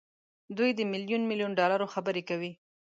دوی 0.57 0.71
د 0.75 0.79
ميليون 0.91 1.21
ميليون 1.29 1.51
ډالرو 1.59 1.91
خبرې 1.93 2.21
کوي. 2.29 2.51